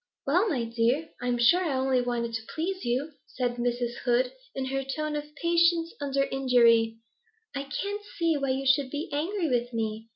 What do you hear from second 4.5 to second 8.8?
in her tone of patience under injury. 'I can't see why you